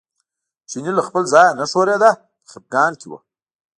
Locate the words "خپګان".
2.53-2.91